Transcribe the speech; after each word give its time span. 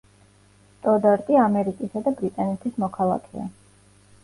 სტოდარტი 0.77 1.37
ამერიკისა 1.41 2.03
და 2.09 2.15
ბრიტანეთის 2.23 2.83
მოქალაქეა. 2.87 3.49